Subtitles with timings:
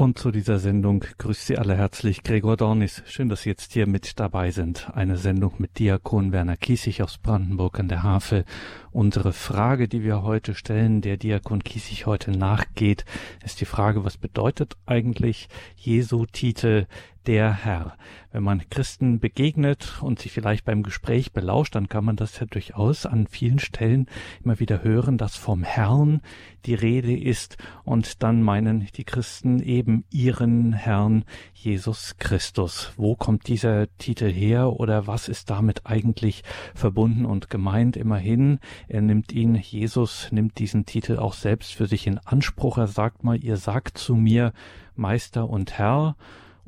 [0.00, 3.02] Und zu dieser Sendung grüßt Sie alle herzlich Gregor Dornis.
[3.04, 4.88] Schön, dass Sie jetzt hier mit dabei sind.
[4.94, 8.46] Eine Sendung mit Diakon Werner Kiesig aus Brandenburg an der Havel.
[8.92, 13.04] Unsere Frage, die wir heute stellen, der Diakon Kiesig heute nachgeht,
[13.44, 16.86] ist die Frage, was bedeutet eigentlich Jesu Titel
[17.26, 17.96] der Herr.
[18.32, 22.46] Wenn man Christen begegnet und sich vielleicht beim Gespräch belauscht, dann kann man das ja
[22.46, 24.06] durchaus an vielen Stellen
[24.44, 26.20] immer wieder hören, dass vom Herrn
[26.64, 31.24] die Rede ist und dann meinen die Christen eben ihren Herrn
[31.54, 32.92] Jesus Christus.
[32.96, 37.96] Wo kommt dieser Titel her oder was ist damit eigentlich verbunden und gemeint?
[37.96, 42.78] Immerhin, er nimmt ihn, Jesus nimmt diesen Titel auch selbst für sich in Anspruch.
[42.78, 44.52] Er sagt mal, ihr sagt zu mir
[44.94, 46.16] Meister und Herr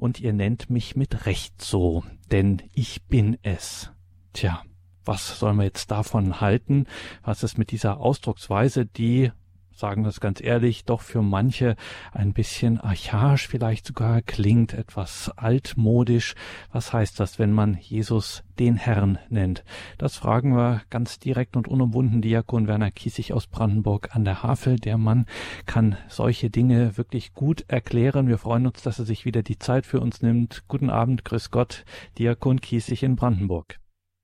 [0.03, 2.03] und ihr nennt mich mit Recht so,
[2.33, 3.93] denn ich bin es.
[4.33, 4.65] Tja,
[5.05, 6.87] was sollen wir jetzt davon halten?
[7.23, 9.31] Was ist mit dieser Ausdrucksweise, die
[9.75, 11.77] sagen wir es ganz ehrlich, doch für manche
[12.13, 16.35] ein bisschen archaisch vielleicht sogar klingt, etwas altmodisch.
[16.73, 19.65] Was heißt das, wenn man Jesus den Herrn nennt?
[19.99, 24.77] Das fragen wir ganz direkt und unumwunden Diakon Werner Kiesig aus Brandenburg an der Havel.
[24.77, 25.27] Der Mann
[25.67, 28.29] kann solche Dinge wirklich gut erklären.
[28.29, 30.65] Wir freuen uns, dass er sich wieder die Zeit für uns nimmt.
[30.69, 31.85] Guten Abend, grüß Gott,
[32.19, 33.79] Diakon Kiesig in Brandenburg.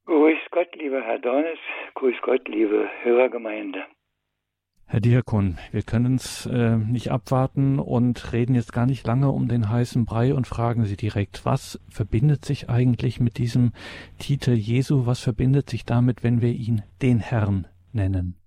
[0.06, 1.58] Grüß Gott, lieber Herr Dornes,
[1.94, 3.84] grüß Gott, liebe Hörergemeinde.
[4.90, 9.46] Herr Diakon, wir können es äh, nicht abwarten und reden jetzt gar nicht lange um
[9.46, 13.72] den heißen Brei und fragen Sie direkt, was verbindet sich eigentlich mit diesem
[14.18, 15.06] Titel Jesu?
[15.06, 18.40] Was verbindet sich damit, wenn wir ihn den Herrn nennen?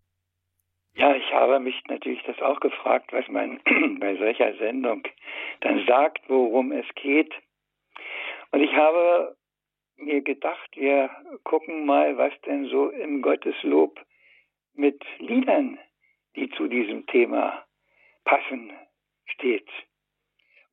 [0.95, 3.59] Ja, ich habe mich natürlich das auch gefragt, was man
[3.99, 5.03] bei solcher Sendung
[5.59, 7.31] dann sagt, worum es geht.
[8.51, 9.35] Und ich habe
[9.97, 11.11] mir gedacht, wir
[11.43, 13.99] gucken mal, was denn so im Gotteslob
[14.73, 15.77] mit Liedern
[16.35, 17.65] die zu diesem Thema
[18.23, 18.71] passen,
[19.25, 19.69] steht.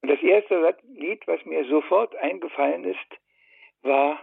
[0.01, 3.20] Und das erste Lied, was mir sofort eingefallen ist,
[3.83, 4.20] war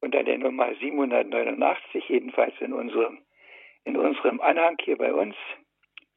[0.00, 3.24] unter der Nummer 789, jedenfalls in unserem,
[3.84, 5.36] in unserem Anhang hier bei uns.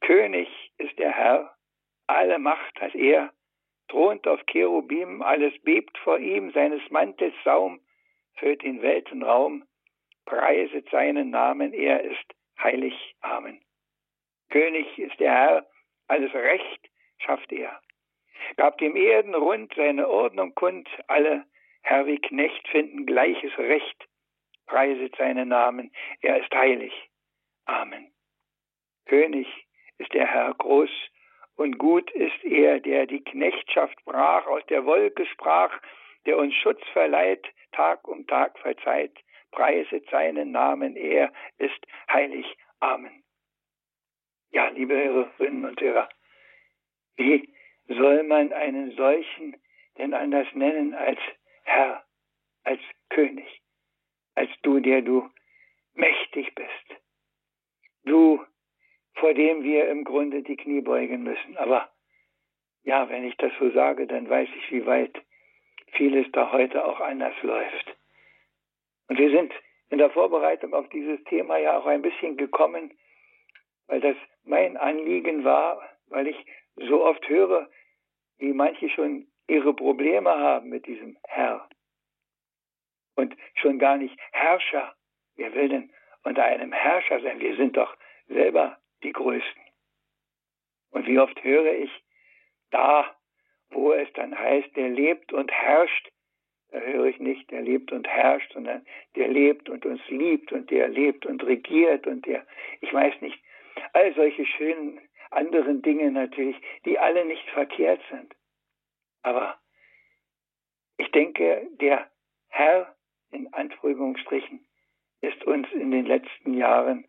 [0.00, 0.48] König
[0.78, 1.54] ist der Herr,
[2.06, 3.32] alle Macht hat er,
[3.88, 7.80] thront auf Cherubim, alles bebt vor ihm, seines Mantels Saum
[8.36, 9.64] füllt den Weltenraum,
[10.26, 12.94] preiset seinen Namen, er ist heilig.
[13.20, 13.60] Amen.
[14.56, 15.66] König ist der Herr,
[16.08, 17.78] alles Recht schafft er.
[18.56, 21.44] Gab dem Erden rund seine Ordnung kund, alle
[21.82, 24.08] Herr wie Knecht finden gleiches Recht.
[24.64, 26.94] Preiset seinen Namen, er ist heilig.
[27.66, 28.10] Amen.
[29.04, 29.46] König
[29.98, 30.90] ist der Herr groß
[31.56, 35.78] und gut ist er, der die Knechtschaft brach, aus der Wolke sprach,
[36.24, 39.18] der uns Schutz verleiht, Tag um Tag verzeiht.
[39.50, 42.46] Preiset seinen Namen, er ist heilig.
[42.80, 43.25] Amen.
[44.56, 46.08] Ja, liebe Hörerinnen und Hörer,
[47.16, 47.46] wie
[47.88, 49.54] soll man einen solchen
[49.98, 51.18] denn anders nennen als
[51.64, 52.02] Herr,
[52.64, 52.80] als
[53.10, 53.60] König,
[54.34, 55.28] als du, der du
[55.92, 57.02] mächtig bist,
[58.04, 58.42] du,
[59.16, 61.58] vor dem wir im Grunde die Knie beugen müssen.
[61.58, 61.92] Aber
[62.82, 65.22] ja, wenn ich das so sage, dann weiß ich, wie weit
[65.92, 67.94] vieles da heute auch anders läuft.
[69.08, 69.52] Und wir sind
[69.90, 72.96] in der Vorbereitung auf dieses Thema ja auch ein bisschen gekommen,
[73.86, 77.68] weil das mein Anliegen war, weil ich so oft höre,
[78.38, 81.68] wie manche schon ihre Probleme haben mit diesem Herr.
[83.14, 84.94] Und schon gar nicht Herrscher.
[85.36, 85.90] Wer will denn
[86.24, 87.40] unter einem Herrscher sein?
[87.40, 87.96] Wir sind doch
[88.28, 89.62] selber die Größten.
[90.90, 91.90] Und wie oft höre ich,
[92.70, 93.14] da,
[93.70, 96.10] wo es dann heißt, der lebt und herrscht,
[96.70, 100.70] da höre ich nicht, der lebt und herrscht, sondern der lebt und uns liebt und
[100.70, 102.46] der lebt und regiert und der,
[102.80, 103.38] ich weiß nicht,
[103.96, 108.34] all solche schönen anderen Dinge natürlich, die alle nicht verkehrt sind.
[109.22, 109.58] Aber
[110.98, 112.10] ich denke, der
[112.48, 112.94] Herr
[113.30, 114.60] in Anführungsstrichen
[115.22, 117.06] ist uns in den letzten Jahren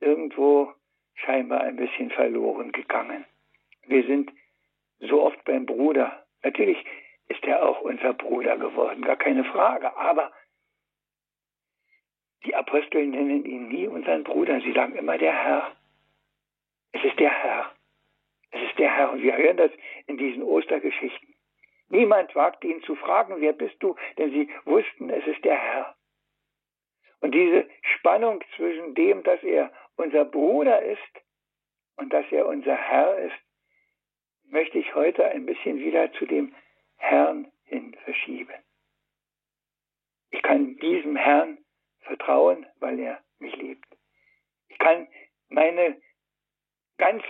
[0.00, 0.72] irgendwo
[1.14, 3.24] scheinbar ein bisschen verloren gegangen.
[3.86, 4.30] Wir sind
[5.00, 6.26] so oft beim Bruder.
[6.42, 6.78] Natürlich
[7.28, 9.96] ist er auch unser Bruder geworden, gar keine Frage.
[9.96, 10.32] Aber
[12.44, 15.76] die Apostel nennen ihn nie unseren Bruder, sie sagen immer der Herr.
[16.92, 17.72] Es ist der Herr.
[18.50, 19.12] Es ist der Herr.
[19.12, 19.70] Und wir hören das
[20.06, 21.34] in diesen Ostergeschichten.
[21.88, 23.94] Niemand wagte ihn zu fragen, wer bist du?
[24.18, 25.96] Denn sie wussten, es ist der Herr.
[27.20, 31.00] Und diese Spannung zwischen dem, dass er unser Bruder ist
[31.96, 33.36] und dass er unser Herr ist,
[34.44, 36.54] möchte ich heute ein bisschen wieder zu dem
[36.96, 38.54] Herrn hin verschieben.
[40.30, 41.58] Ich kann diesem Herrn
[42.00, 43.86] vertrauen, weil er mich liebt.
[44.68, 45.08] Ich kann
[45.48, 46.00] meine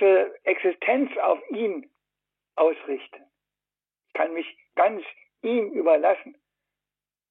[0.06, 1.90] ganze Existenz auf ihn
[2.56, 3.24] ausrichten.
[4.14, 5.04] kann mich ganz
[5.42, 6.36] ihm überlassen.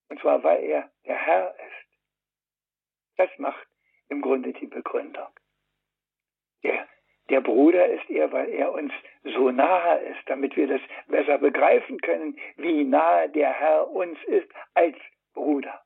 [0.09, 1.99] Und zwar, weil er der Herr ist.
[3.17, 3.67] Das macht
[4.09, 5.29] im Grunde die Begründung.
[6.63, 6.87] Der,
[7.29, 8.93] der Bruder ist er, weil er uns
[9.23, 14.49] so nahe ist, damit wir das besser begreifen können, wie nahe der Herr uns ist
[14.75, 14.97] als
[15.33, 15.83] Bruder.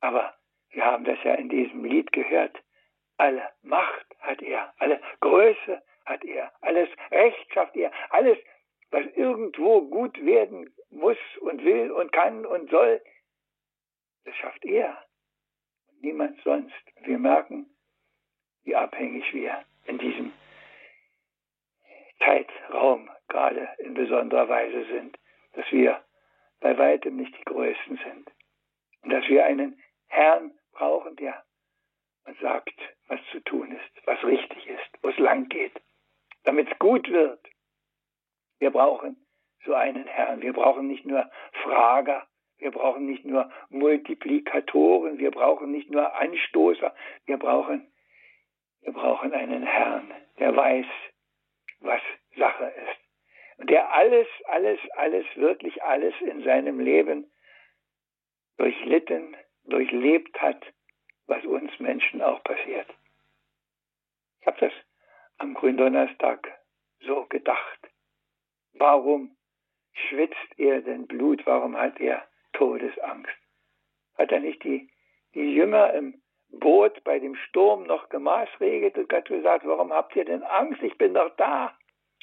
[0.00, 0.36] Aber
[0.70, 2.56] wir haben das ja in diesem Lied gehört.
[3.16, 8.38] Alle Macht hat er, alle Größe hat er, alles Recht schafft er, alles,
[8.90, 13.02] was irgendwo gut werden muss und will und kann und soll,
[14.24, 15.04] das schafft er.
[16.00, 16.74] Niemand sonst.
[17.02, 17.66] Wir merken,
[18.64, 20.32] wie abhängig wir in diesem
[22.18, 25.18] Zeitraum gerade in besonderer Weise sind,
[25.52, 26.02] dass wir
[26.60, 28.30] bei weitem nicht die Größten sind.
[29.02, 31.44] Und dass wir einen Herrn brauchen, der
[32.40, 32.74] sagt,
[33.08, 35.72] was zu tun ist, was richtig ist, wo es lang geht,
[36.44, 37.40] damit es gut wird.
[38.58, 39.16] Wir brauchen
[39.64, 40.42] so einen Herrn.
[40.42, 41.30] Wir brauchen nicht nur
[41.62, 42.26] Frager,
[42.58, 46.94] wir brauchen nicht nur Multiplikatoren, wir brauchen nicht nur Anstoßer,
[47.26, 47.92] wir brauchen,
[48.80, 50.86] wir brauchen einen Herrn, der weiß,
[51.80, 52.00] was
[52.36, 53.60] Sache ist.
[53.60, 57.30] Und der alles, alles, alles, wirklich alles in seinem Leben
[58.56, 60.64] durchlitten, durchlebt hat,
[61.28, 62.88] was uns Menschen auch passiert.
[64.40, 64.72] Ich habe das
[65.38, 66.48] am Gründonnerstag
[67.00, 67.78] so gedacht.
[68.72, 69.36] Warum
[69.92, 71.46] schwitzt er denn Blut?
[71.46, 73.36] Warum hat er Todesangst?
[74.16, 74.90] Hat er nicht die,
[75.34, 76.20] die Jünger im
[76.50, 80.82] Boot bei dem Sturm noch gemaßregelt und hat gesagt, warum habt ihr denn Angst?
[80.82, 81.76] Ich bin doch da.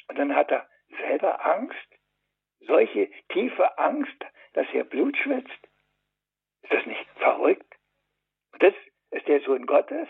[0.08, 1.88] Und dann hat er selber Angst,
[2.60, 4.24] solche tiefe Angst,
[4.54, 5.68] dass er Blut schwitzt.
[6.62, 7.76] Ist das nicht verrückt?
[8.52, 8.74] Und das
[9.10, 10.08] ist der Sohn Gottes?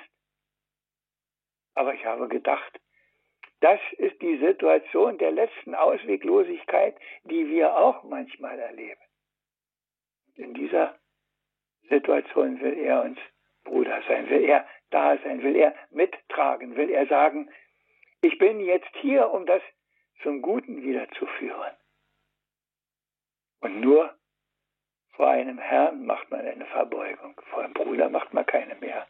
[1.75, 2.81] Aber ich habe gedacht,
[3.61, 9.01] das ist die Situation der letzten Ausweglosigkeit, die wir auch manchmal erleben.
[10.35, 10.99] In dieser
[11.89, 13.19] Situation will er uns
[13.65, 17.51] Bruder sein, will er da sein, will er mittragen, will er sagen,
[18.23, 19.63] ich bin jetzt hier, um das
[20.23, 21.77] zum Guten wiederzuführen.
[23.61, 24.17] Und nur
[25.17, 29.07] vor einem Herrn macht man eine Verbeugung, vor einem Bruder macht man keine mehr.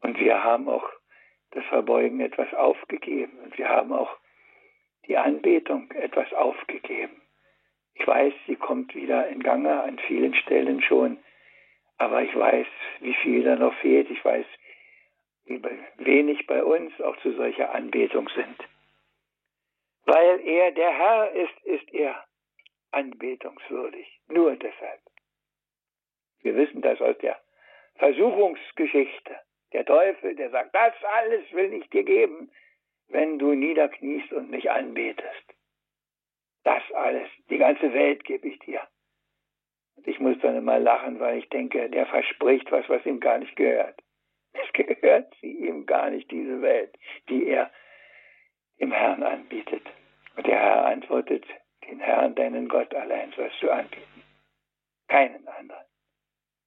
[0.00, 0.88] Und wir haben auch
[1.52, 4.16] das Verbeugen etwas aufgegeben und wir haben auch
[5.06, 7.22] die Anbetung etwas aufgegeben.
[7.94, 11.18] Ich weiß, sie kommt wieder in Gange an vielen Stellen schon,
[11.98, 12.66] aber ich weiß,
[13.00, 14.10] wie viel da noch fehlt.
[14.10, 14.46] Ich weiß,
[15.44, 15.62] wie
[15.98, 18.56] wenig bei uns auch zu solcher Anbetung sind.
[20.06, 22.24] Weil er der Herr ist, ist er
[22.92, 24.20] anbetungswürdig.
[24.28, 25.00] Nur deshalb.
[26.40, 27.40] Wir wissen das aus der
[27.96, 29.36] Versuchungsgeschichte.
[29.72, 32.50] Der Teufel, der sagt, das alles will ich dir geben,
[33.08, 35.54] wenn du niederkniest und mich anbetest.
[36.64, 38.80] Das alles, die ganze Welt gebe ich dir.
[39.96, 43.38] Und ich muss dann immer lachen, weil ich denke, der verspricht was, was ihm gar
[43.38, 44.00] nicht gehört.
[44.52, 46.94] Es gehört sie ihm gar nicht, diese Welt,
[47.28, 47.70] die er
[48.80, 49.82] dem Herrn anbietet.
[50.36, 51.44] Und der Herr antwortet,
[51.86, 54.22] den Herrn, deinen Gott allein sollst du anbieten.
[55.08, 55.84] Keinen anderen.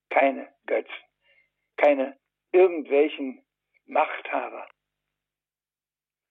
[0.10, 0.94] Keine Götzen.
[1.78, 2.18] Keine
[2.52, 3.44] irgendwelchen
[3.86, 4.68] Machthaber.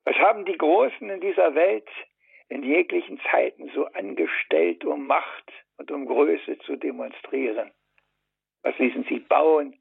[0.05, 1.89] Was haben die Großen in dieser Welt
[2.49, 7.73] in jeglichen Zeiten so angestellt, um Macht und um Größe zu demonstrieren?
[8.63, 9.79] Was ließen sie bauen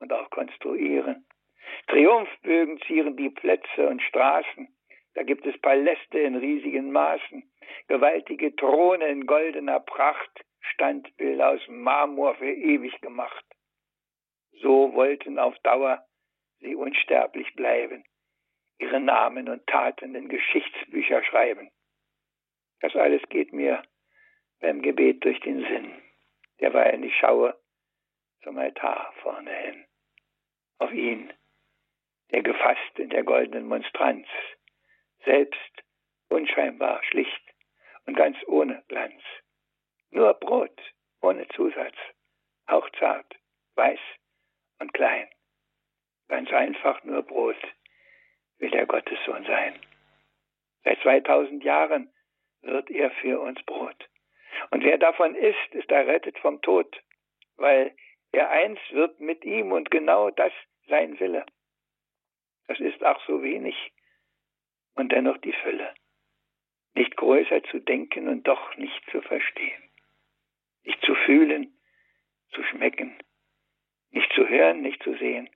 [0.00, 1.26] und auch konstruieren?
[1.88, 4.68] Triumphbögen zieren die Plätze und Straßen.
[5.14, 7.42] Da gibt es Paläste in riesigen Maßen,
[7.88, 13.44] gewaltige Throne in goldener Pracht, Standbilder aus Marmor für ewig gemacht.
[14.60, 16.06] So wollten auf Dauer
[16.60, 18.04] sie unsterblich bleiben,
[18.78, 21.70] ihre Namen und Taten in Geschichtsbücher schreiben.
[22.80, 23.82] Das alles geht mir
[24.60, 26.02] beim Gebet durch den Sinn,
[26.60, 27.58] derweil ich schaue
[28.42, 29.84] zum Altar vorne hin,
[30.78, 31.32] auf ihn,
[32.30, 34.26] der gefasst in der goldenen Monstranz,
[35.24, 35.82] selbst
[36.28, 37.42] unscheinbar schlicht
[38.06, 39.22] und ganz ohne Glanz,
[40.10, 40.80] nur Brot
[41.20, 41.96] ohne Zusatz,
[42.68, 43.34] hauchzart,
[43.76, 44.00] weiß
[44.80, 45.28] und klein.
[46.28, 47.56] Ganz einfach nur Brot
[48.58, 49.78] will der Gottessohn sein.
[50.84, 52.12] Seit 2000 Jahren
[52.62, 54.08] wird er für uns Brot.
[54.70, 57.00] Und wer davon isst, ist errettet vom Tod,
[57.56, 57.94] weil
[58.32, 60.52] er eins wird mit ihm und genau das
[60.88, 61.44] sein Wille.
[62.68, 63.92] Das ist auch so wenig
[64.94, 65.94] und dennoch die Fülle.
[66.94, 69.82] Nicht größer zu denken und doch nicht zu verstehen.
[70.84, 71.72] Nicht zu fühlen,
[72.52, 73.16] zu schmecken,
[74.10, 75.48] nicht zu hören, nicht zu sehen.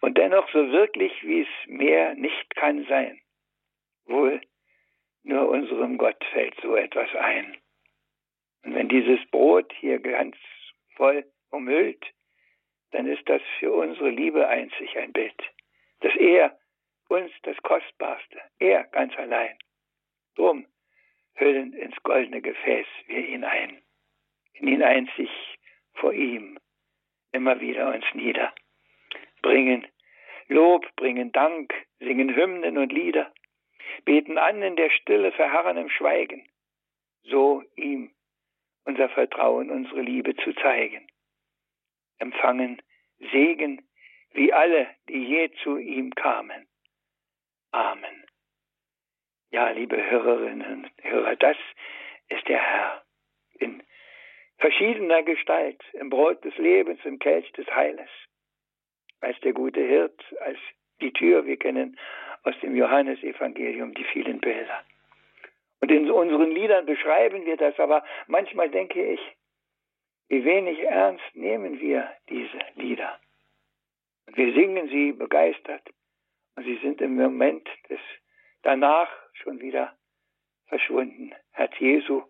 [0.00, 3.20] Und dennoch so wirklich, wie es mehr nicht kann sein.
[4.04, 4.40] Wohl
[5.22, 7.56] nur unserem Gott fällt so etwas ein.
[8.64, 10.36] Und wenn dieses Brot hier ganz
[10.96, 12.04] voll umhüllt,
[12.90, 15.40] dann ist das für unsere Liebe einzig ein Bild,
[16.00, 16.58] dass er
[17.12, 19.56] uns das Kostbarste, er ganz allein.
[20.34, 20.66] Drum
[21.34, 23.82] hüllen ins goldene Gefäß wir ihn ein,
[24.54, 25.30] in ihn einzig
[25.94, 26.58] vor ihm,
[27.32, 28.54] immer wieder uns nieder,
[29.42, 29.86] bringen
[30.48, 33.32] Lob, bringen Dank, singen Hymnen und Lieder,
[34.04, 36.46] beten an in der Stille, verharren im Schweigen,
[37.22, 38.10] so ihm
[38.84, 41.06] unser Vertrauen, unsere Liebe zu zeigen.
[42.18, 42.82] Empfangen
[43.30, 43.86] Segen
[44.32, 46.66] wie alle, die je zu ihm kamen.
[47.72, 48.24] Amen.
[49.50, 51.56] Ja, liebe Hörerinnen und Hörer, das
[52.28, 53.02] ist der Herr
[53.58, 53.82] in
[54.58, 58.10] verschiedener Gestalt, im Brot des Lebens, im Kelch des Heiles,
[59.20, 60.58] als der gute Hirt, als
[61.00, 61.98] die Tür, wir kennen
[62.42, 64.84] aus dem Johannesevangelium die vielen Bilder.
[65.80, 69.20] Und in unseren Liedern beschreiben wir das, aber manchmal denke ich,
[70.28, 73.18] wie wenig ernst nehmen wir diese Lieder.
[74.26, 75.82] Wir singen sie begeistert
[76.56, 78.00] und sie sind im Moment des
[78.62, 79.96] danach schon wieder
[80.66, 81.34] verschwunden.
[81.52, 82.22] Herz Jesu,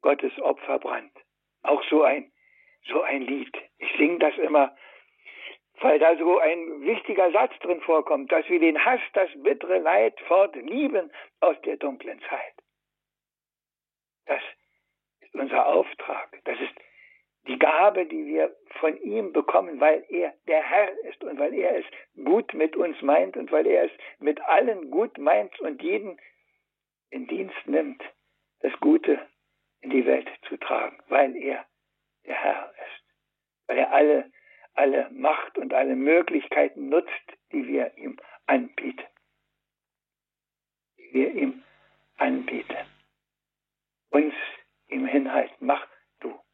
[0.00, 1.16] Gottes Opfer brannt.
[1.62, 2.32] Auch so ein,
[2.88, 3.56] so ein Lied.
[3.78, 4.76] Ich singe das immer,
[5.80, 10.18] weil da so ein wichtiger Satz drin vorkommt, dass wir den Hass, das bittere Leid
[10.22, 12.54] fort lieben aus der dunklen Zeit.
[14.26, 14.42] Das
[15.20, 16.40] ist unser Auftrag.
[16.44, 16.74] Das ist
[17.46, 21.78] die Gabe, die wir von ihm bekommen, weil er der Herr ist und weil er
[21.78, 21.84] es
[22.24, 26.20] gut mit uns meint und weil er es mit allen gut meint und jeden
[27.10, 28.02] in Dienst nimmt,
[28.60, 29.20] das Gute
[29.80, 31.66] in die Welt zu tragen, weil er
[32.26, 33.04] der Herr ist,
[33.66, 34.32] weil er alle,
[34.74, 37.10] alle Macht und alle Möglichkeiten nutzt,
[37.50, 39.04] die wir ihm anbieten.
[40.96, 41.62] Die wir ihm
[42.18, 42.76] anbieten.
[44.10, 44.34] Uns
[44.88, 45.66] ihm hinhalten.
[45.66, 45.91] Mach du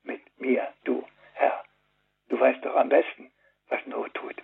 [0.09, 1.63] mit mir, du Herr.
[2.29, 3.31] Du weißt doch am besten,
[3.69, 4.43] was Not tut.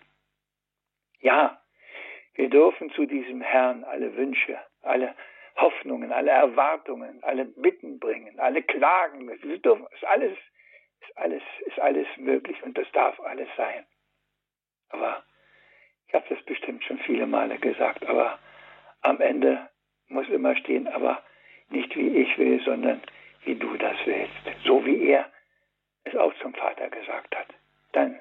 [1.21, 1.61] Ja,
[2.35, 5.15] wir dürfen zu diesem Herrn alle Wünsche, alle
[5.57, 9.29] Hoffnungen, alle Erwartungen, alle Bitten bringen, alle Klagen.
[9.29, 10.37] Wir dürfen, ist alles,
[11.01, 13.87] ist alles, ist alles möglich und das darf alles sein.
[14.91, 15.25] Aber
[16.07, 18.39] ich habe das bestimmt schon viele Male gesagt, aber
[19.01, 19.71] am Ende
[20.09, 21.23] muss immer stehen, aber
[21.71, 23.01] nicht wie ich will, sondern
[23.45, 24.33] wie du das willst.
[24.65, 25.31] So wie er
[26.05, 27.49] es auch zum Vater gesagt hat.
[27.93, 28.21] Dann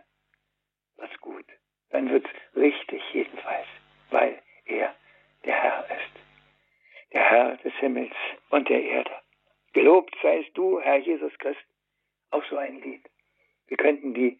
[0.97, 1.45] wird's gut.
[1.89, 3.67] Dann wird's richtig jedenfalls,
[4.09, 4.95] weil er
[5.45, 7.13] der Herr ist.
[7.13, 8.15] Der Herr des Himmels
[8.49, 9.11] und der Erde.
[9.73, 11.63] Gelobt seist du, Herr Jesus Christ.
[12.31, 13.03] Auch so ein Lied.
[13.67, 14.39] Wir könnten die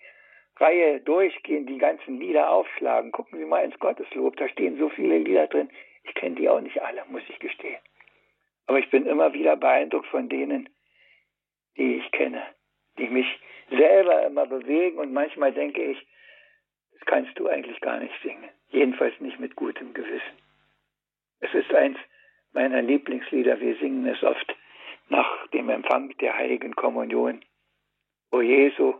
[0.58, 3.12] Reihe durchgehen, die ganzen Lieder aufschlagen.
[3.12, 5.70] Gucken Sie mal ins Gotteslob, da stehen so viele Lieder drin.
[6.04, 7.80] Ich kenne die auch nicht alle, muss ich gestehen.
[8.68, 10.70] Aber ich bin immer wieder beeindruckt von denen,
[11.78, 12.44] die ich kenne,
[12.98, 13.28] die mich
[13.70, 16.08] selber immer bewegen und manchmal denke ich,
[16.94, 18.50] das kannst du eigentlich gar nicht singen.
[18.70, 20.38] Jedenfalls nicht mit gutem Gewissen.
[21.40, 21.98] Es ist eins
[22.54, 23.60] meiner Lieblingslieder.
[23.60, 24.56] Wir singen es oft
[25.10, 27.44] nach dem Empfang der heiligen Kommunion.
[28.32, 28.96] O Jesu,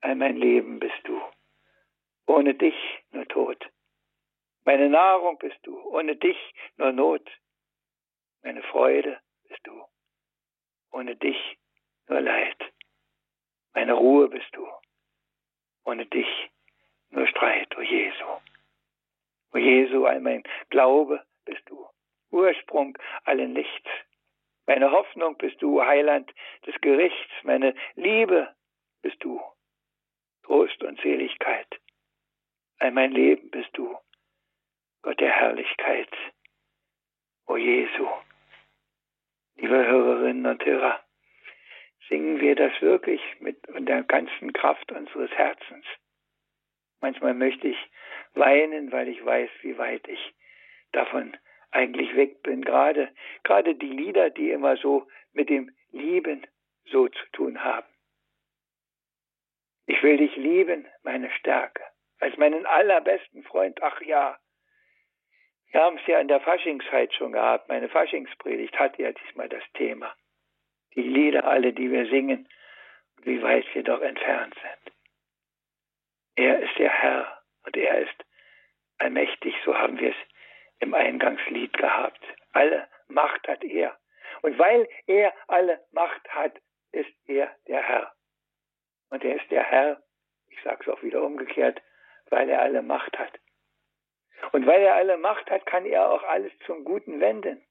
[0.00, 1.20] all mein Leben bist du.
[2.26, 2.76] Ohne dich
[3.10, 3.58] nur Tod.
[4.64, 5.78] Meine Nahrung bist du.
[5.90, 6.38] Ohne dich
[6.76, 7.28] nur Not.
[8.42, 9.84] Meine Freude bist du.
[10.92, 11.58] Ohne dich
[12.08, 12.69] nur Leid.
[13.74, 14.66] Meine Ruhe bist du.
[15.84, 16.50] Ohne dich
[17.10, 18.24] nur Streit, o Jesu.
[19.52, 21.86] O Jesu, all mein Glaube bist du.
[22.30, 23.90] Ursprung allen Lichts.
[24.66, 26.32] Meine Hoffnung bist du, Heiland
[26.66, 27.32] des Gerichts.
[27.42, 28.54] Meine Liebe
[29.02, 29.40] bist du.
[30.44, 31.66] Trost und Seligkeit.
[32.78, 33.96] All mein Leben bist du.
[35.02, 36.12] Gott der Herrlichkeit.
[37.46, 38.08] O Jesu.
[39.56, 41.00] Liebe Hörerinnen und Hörer,
[42.10, 45.86] singen wir das wirklich mit der ganzen Kraft unseres Herzens.
[47.00, 47.78] Manchmal möchte ich
[48.34, 50.34] weinen, weil ich weiß, wie weit ich
[50.92, 51.34] davon
[51.70, 52.62] eigentlich weg bin.
[52.62, 53.10] Gerade,
[53.44, 56.46] gerade die Lieder, die immer so mit dem Lieben
[56.90, 57.86] so zu tun haben.
[59.86, 61.82] Ich will dich lieben, meine Stärke,
[62.18, 63.82] als meinen allerbesten Freund.
[63.82, 64.38] Ach ja,
[65.70, 67.68] wir haben es ja in der Faschingszeit schon gehabt.
[67.68, 70.12] Meine Faschingspredigt hat ja diesmal das Thema.
[70.94, 72.48] Die Lieder alle, die wir singen,
[73.22, 74.94] wie weit wir doch entfernt sind.
[76.36, 78.24] Er ist der Herr und er ist
[78.98, 80.16] allmächtig, so haben wir es
[80.80, 82.20] im Eingangslied gehabt.
[82.52, 83.96] Alle Macht hat er.
[84.42, 86.58] Und weil er alle Macht hat,
[86.92, 88.12] ist er der Herr.
[89.10, 90.02] Und er ist der Herr,
[90.48, 91.82] ich sage es auch wieder umgekehrt,
[92.30, 93.38] weil er alle Macht hat.
[94.52, 97.62] Und weil er alle Macht hat, kann er auch alles zum Guten wenden.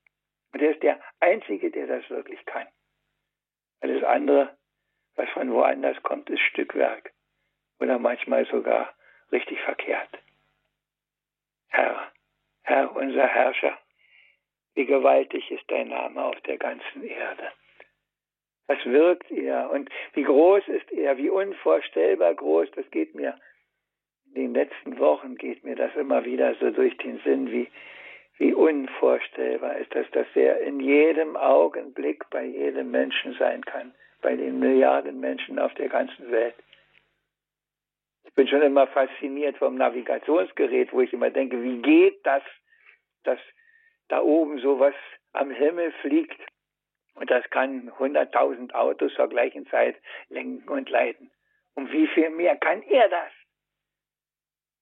[0.53, 2.67] Und er ist der Einzige, der das wirklich kann.
[3.81, 4.57] Alles andere,
[5.15, 7.11] was von woanders kommt, ist Stückwerk
[7.79, 8.93] oder manchmal sogar
[9.31, 10.09] richtig verkehrt.
[11.69, 12.11] Herr,
[12.63, 13.77] Herr, unser Herrscher,
[14.75, 17.51] wie gewaltig ist dein Name auf der ganzen Erde.
[18.67, 23.39] Was wirkt er und wie groß ist er, wie unvorstellbar groß, das geht mir
[24.35, 27.67] in den letzten Wochen geht mir das immer wieder so durch den Sinn, wie,
[28.39, 34.35] wie unvorstellbar ist das, dass er in jedem Augenblick bei jedem Menschen sein kann, bei
[34.35, 36.55] den Milliarden Menschen auf der ganzen Welt.
[38.23, 42.43] Ich bin schon immer fasziniert vom Navigationsgerät, wo ich immer denke, wie geht das,
[43.23, 43.39] dass
[44.07, 44.95] da oben sowas
[45.33, 46.39] am Himmel fliegt
[47.15, 49.97] und das kann 100.000 Autos zur gleichen Zeit
[50.29, 51.29] lenken und leiten.
[51.75, 53.31] Und wie viel mehr kann er das?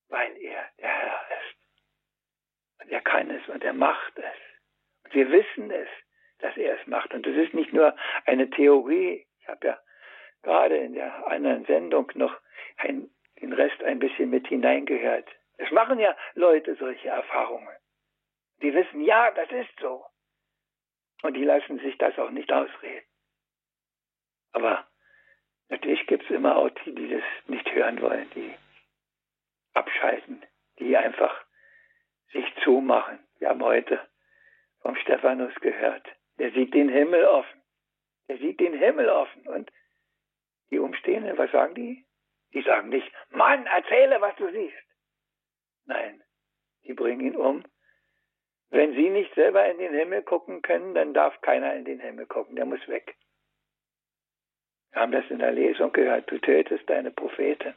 [0.09, 1.56] Weil er der Herr ist.
[2.87, 5.03] Und er kann es und er macht es.
[5.03, 5.89] Und wir wissen es,
[6.39, 7.13] dass er es macht.
[7.13, 7.93] Und das ist nicht nur
[8.25, 9.27] eine Theorie.
[9.41, 9.79] Ich habe ja
[10.41, 12.33] gerade in der anderen Sendung noch
[12.77, 13.09] ein,
[13.41, 15.27] den Rest ein bisschen mit hineingehört.
[15.57, 17.75] Es machen ja Leute solche Erfahrungen.
[18.61, 20.05] Die wissen, ja, das ist so.
[21.23, 23.05] Und die lassen sich das auch nicht ausreden.
[24.53, 24.87] Aber
[25.67, 28.55] natürlich gibt es immer auch die, die das nicht hören wollen, die
[29.73, 30.41] abschalten,
[30.79, 31.46] die einfach
[32.31, 33.19] sich zumachen.
[33.39, 33.99] Wir haben heute
[34.81, 36.05] vom Stephanus gehört.
[36.39, 37.61] Der sieht den Himmel offen.
[38.27, 39.47] Der sieht den Himmel offen.
[39.47, 39.71] Und
[40.69, 42.05] die Umstehenden, was sagen die?
[42.53, 44.75] Die sagen nicht, Mann, erzähle, was du siehst.
[45.85, 46.23] Nein,
[46.83, 47.63] die bringen ihn um
[48.69, 52.25] wenn Sie nicht selber in den Himmel gucken können, dann darf keiner in den Himmel
[52.25, 53.15] gucken, der muss weg.
[54.91, 57.73] Wir haben das in der Lesung gehört, du tötest deine Propheten.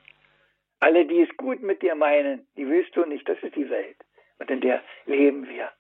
[0.81, 3.97] Alle, die es gut mit dir meinen, die willst du nicht, das ist die Welt.
[4.41, 5.71] Und in der leben wir.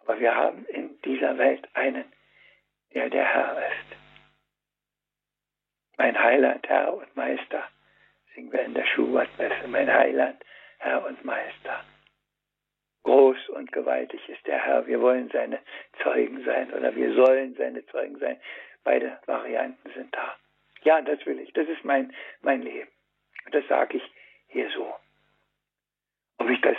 [0.00, 2.04] Aber wir haben in dieser Welt einen,
[2.94, 3.96] der der Herr ist.
[5.98, 7.68] Mein Heiland, Herr und Meister,
[8.34, 9.68] singen wir in der Schubert-Messe.
[9.68, 10.42] Mein Heiland,
[10.78, 11.84] Herr und Meister.
[13.04, 14.86] Groß und gewaltig ist der Herr.
[14.86, 15.60] Wir wollen seine
[16.02, 18.40] Zeugen sein oder wir sollen seine Zeugen sein.
[18.82, 20.36] Beide Varianten sind da.
[20.82, 21.52] Ja, das will ich.
[21.52, 22.90] Das ist mein, mein Leben.
[23.44, 24.12] Und das sage ich
[24.48, 24.94] hier so.
[26.38, 26.76] Ob ich das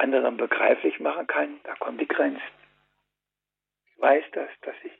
[0.00, 2.42] anderen begreiflich machen kann, da kommen die Grenzen.
[3.94, 4.92] Ich weiß das, dass ich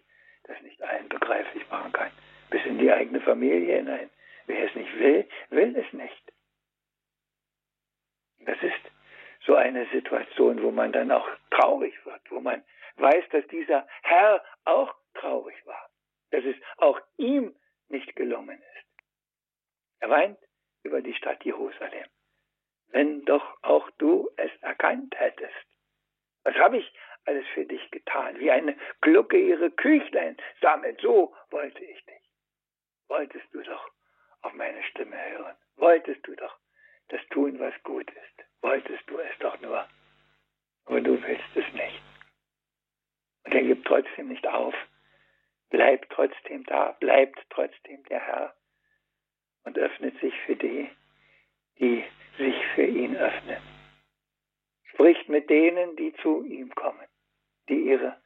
[0.45, 2.11] das nicht allen begreiflich machen kann.
[2.51, 4.11] Bis in die eigene Familie hinein.
[4.47, 6.33] Wer es nicht will, will es nicht.
[8.41, 8.91] Das ist
[9.47, 12.63] so eine Situation, wo man dann auch traurig wird, wo man
[12.97, 15.89] weiß, dass dieser Herr auch traurig war,
[16.31, 17.55] dass es auch ihm
[17.89, 19.05] nicht gelungen ist.
[20.01, 20.39] Er weint
[20.83, 22.09] über die Stadt Jerusalem.
[22.91, 25.55] Wenn doch auch du es erkannt hättest.
[26.45, 26.93] Was habe ich
[27.27, 28.39] alles für dich getan?
[28.39, 32.31] Wie eine Glucke ihre Küchlein sammelt, so wollte ich dich.
[33.09, 33.91] Wolltest du doch
[34.43, 35.57] auf meine Stimme hören.
[35.77, 36.57] Wolltest du doch
[37.09, 39.87] das tun, was gut ist wolltest du es doch nur.
[40.87, 42.03] Aber du willst es nicht.
[43.45, 44.75] Und er gibt trotzdem nicht auf.
[45.71, 48.55] Bleibt trotzdem da, bleibt trotzdem der Herr
[49.65, 50.91] und öffnet sich für die,
[51.81, 52.05] die
[52.37, 53.63] sich für ihn öffnen.
[54.93, 57.07] Spricht mit denen, die zu ihm kommen,
[57.69, 58.21] die ihre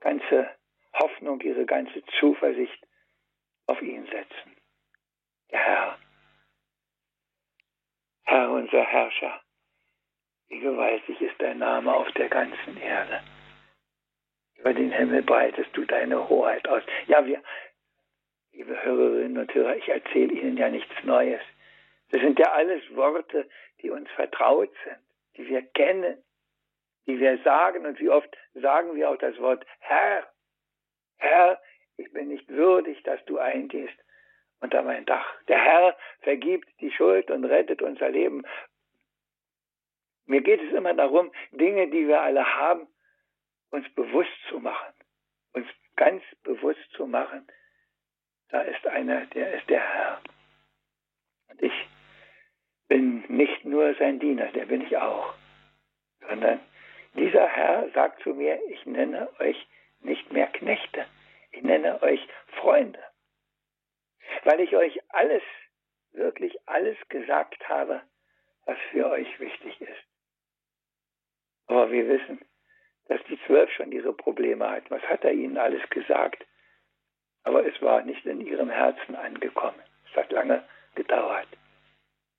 [0.00, 0.50] ganze
[0.94, 2.86] Hoffnung, ihre ganze Zuversicht
[3.66, 4.56] auf ihn setzen.
[5.50, 5.98] Der Herr,
[8.22, 9.40] Herr unser Herrscher,
[10.48, 13.22] wie gewaltig ist dein Name auf der ganzen Erde.
[14.56, 16.82] Über den Himmel breitest du deine Hoheit aus.
[17.06, 17.42] Ja, wir,
[18.52, 21.42] liebe Hörerinnen und Hörer, ich erzähle Ihnen ja nichts Neues.
[22.14, 23.48] Das sind ja alles Worte,
[23.82, 25.00] die uns vertraut sind,
[25.36, 26.22] die wir kennen,
[27.08, 27.84] die wir sagen.
[27.86, 30.24] Und wie oft sagen wir auch das Wort Herr.
[31.16, 31.60] Herr,
[31.96, 33.98] ich bin nicht würdig, dass du eingehst
[34.60, 35.26] unter mein Dach.
[35.48, 38.46] Der Herr vergibt die Schuld und rettet unser Leben.
[40.26, 42.86] Mir geht es immer darum, Dinge, die wir alle haben,
[43.70, 44.94] uns bewusst zu machen.
[45.52, 47.44] Uns ganz bewusst zu machen,
[48.50, 50.20] da ist einer, der ist der Herr.
[51.48, 51.72] Und ich
[52.88, 55.34] bin nicht nur sein Diener, der bin ich auch,
[56.28, 56.60] sondern
[57.14, 59.66] dieser Herr sagt zu mir, ich nenne euch
[60.00, 61.06] nicht mehr Knechte,
[61.52, 62.26] ich nenne euch
[62.60, 63.00] Freunde,
[64.44, 65.42] weil ich euch alles,
[66.12, 68.02] wirklich alles gesagt habe,
[68.66, 70.04] was für euch wichtig ist.
[71.66, 72.40] Aber wir wissen,
[73.08, 74.90] dass die Zwölf schon ihre Probleme hatten.
[74.90, 76.44] Was hat er ihnen alles gesagt?
[77.42, 79.80] Aber es war nicht in ihrem Herzen angekommen.
[80.10, 81.48] Es hat lange gedauert.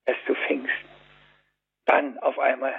[0.06, 0.88] Erst zu Pfingsten.
[1.84, 2.74] Dann auf einmal,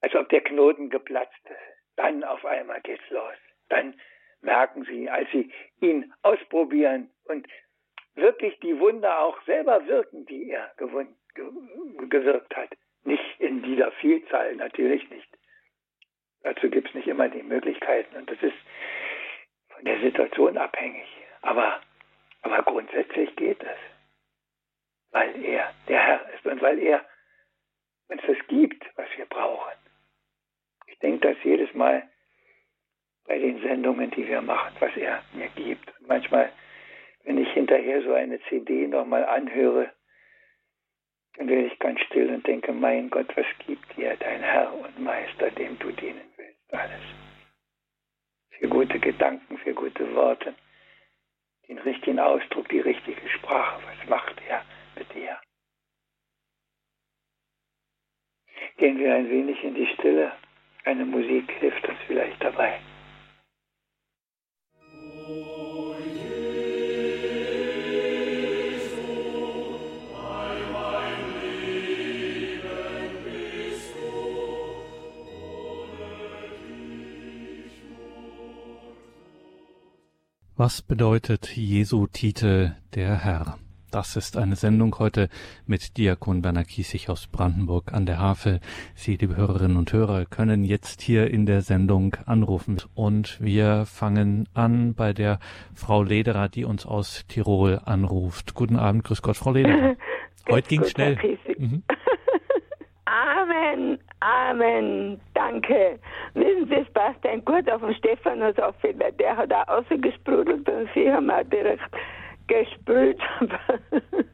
[0.00, 1.96] als ob der Knoten geplatzt ist.
[1.96, 3.34] Dann auf einmal geht's los.
[3.68, 3.98] Dann
[4.42, 7.46] merken sie, als sie ihn ausprobieren und
[8.14, 12.70] wirklich die Wunder auch selber wirken, die er gewirkt hat.
[13.04, 15.28] Nicht in dieser Vielzahl, natürlich nicht.
[16.42, 18.56] Dazu gibt es nicht immer die Möglichkeiten und das ist
[19.68, 21.06] von der Situation abhängig.
[21.42, 21.80] Aber,
[22.42, 23.95] aber grundsätzlich geht es,
[25.16, 27.02] weil er der Herr ist und weil er
[28.08, 29.72] uns das gibt, was wir brauchen.
[30.88, 32.06] Ich denke das jedes Mal
[33.24, 35.88] bei den Sendungen, die wir machen, was er mir gibt.
[35.98, 36.52] Und manchmal,
[37.24, 39.90] wenn ich hinterher so eine CD nochmal anhöre,
[41.36, 44.98] dann werde ich ganz still und denke, mein Gott, was gibt dir dein Herr und
[44.98, 46.74] Meister, dem du dienen willst?
[46.74, 47.04] Alles.
[48.50, 50.54] Für gute Gedanken, für gute Worte,
[51.68, 53.82] den richtigen Ausdruck, die richtige Sprache.
[53.86, 54.62] Was macht er
[54.96, 55.38] mit dir?
[58.78, 60.32] Gehen wir ein wenig in die Stille.
[60.84, 62.80] Eine Musik hilft uns vielleicht dabei.
[80.58, 83.58] Was bedeutet Jesu Titel der Herr?
[83.96, 85.30] Das ist eine Sendung heute
[85.66, 88.60] mit Diakon Werner Kiesig aus Brandenburg an der Havel.
[88.94, 92.76] Sie, liebe Hörerinnen und Hörer, können jetzt hier in der Sendung anrufen.
[92.94, 95.38] Und wir fangen an bei der
[95.74, 98.52] Frau Lederer, die uns aus Tirol anruft.
[98.52, 99.96] Guten Abend, grüß Gott, Frau Lederer.
[100.50, 101.16] Heute ging schnell.
[101.56, 101.82] Mhm.
[103.06, 105.98] Amen, Amen, danke.
[106.34, 110.86] Wissen Sie, es passt ein gut auf den Stephanus auf, der hat auch ausgesprudelt und
[110.94, 111.80] Sie haben auch direkt
[112.46, 113.20] gesprüht.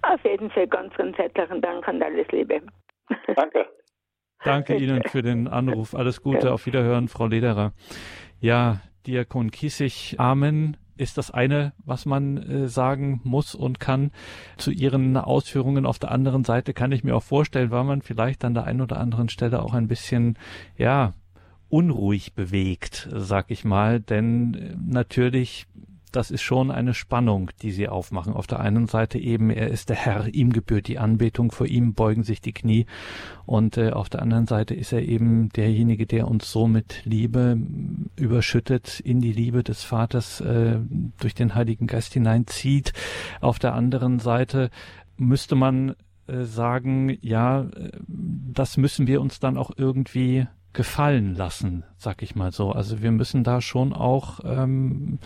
[0.03, 2.61] auf jeden Fall ganz, ganz herzlichen Dank und alles Liebe.
[3.37, 3.67] Danke.
[4.45, 5.95] Danke Ihnen für den Anruf.
[5.95, 7.73] Alles Gute, auf Wiederhören, Frau Lederer.
[8.41, 14.11] Ja, Diakon Kiesig, Amen ist das eine, was man äh, sagen muss und kann.
[14.57, 18.45] Zu Ihren Ausführungen auf der anderen Seite kann ich mir auch vorstellen, war man vielleicht
[18.45, 20.39] an der einen oder anderen Stelle auch ein bisschen,
[20.77, 21.13] ja,
[21.69, 25.67] unruhig bewegt, sag ich mal, denn äh, natürlich
[26.13, 28.33] das ist schon eine Spannung, die sie aufmachen.
[28.33, 31.95] Auf der einen Seite eben, er ist der Herr, ihm gebührt die Anbetung, vor ihm
[31.95, 32.87] beugen sich die Knie.
[33.47, 37.59] Und äh, auf der anderen Seite ist er eben derjenige, der uns so mit Liebe
[38.17, 40.79] überschüttet, in die Liebe des Vaters äh,
[41.19, 42.93] durch den Heiligen Geist hineinzieht.
[43.41, 44.71] Auf der anderen Seite
[45.17, 45.95] müsste man
[46.27, 52.35] äh, sagen, ja, äh, das müssen wir uns dann auch irgendwie gefallen lassen, sag ich
[52.35, 52.71] mal so.
[52.71, 55.19] Also wir müssen da schon auch, ähm,